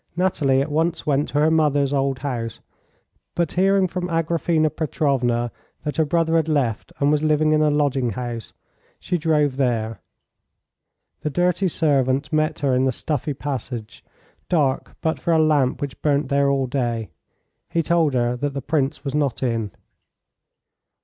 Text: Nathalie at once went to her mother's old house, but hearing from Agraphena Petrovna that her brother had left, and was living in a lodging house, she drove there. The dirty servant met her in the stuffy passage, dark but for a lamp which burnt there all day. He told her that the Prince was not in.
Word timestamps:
Nathalie 0.17 0.63
at 0.63 0.71
once 0.71 1.05
went 1.05 1.27
to 1.29 1.33
her 1.35 1.51
mother's 1.51 1.93
old 1.93 2.17
house, 2.17 2.59
but 3.35 3.51
hearing 3.53 3.87
from 3.87 4.07
Agraphena 4.09 4.71
Petrovna 4.75 5.51
that 5.83 5.97
her 5.97 6.05
brother 6.05 6.37
had 6.37 6.49
left, 6.49 6.91
and 6.99 7.11
was 7.11 7.21
living 7.21 7.51
in 7.51 7.61
a 7.61 7.69
lodging 7.69 8.09
house, 8.13 8.51
she 8.99 9.19
drove 9.19 9.57
there. 9.57 10.01
The 11.21 11.29
dirty 11.29 11.67
servant 11.67 12.33
met 12.33 12.61
her 12.61 12.73
in 12.73 12.85
the 12.85 12.91
stuffy 12.91 13.35
passage, 13.35 14.03
dark 14.49 14.95
but 15.01 15.19
for 15.19 15.33
a 15.33 15.37
lamp 15.39 15.79
which 15.81 16.01
burnt 16.01 16.29
there 16.29 16.49
all 16.49 16.65
day. 16.65 17.11
He 17.69 17.83
told 17.83 18.15
her 18.15 18.35
that 18.37 18.55
the 18.55 18.61
Prince 18.63 19.03
was 19.05 19.13
not 19.13 19.43
in. 19.43 19.69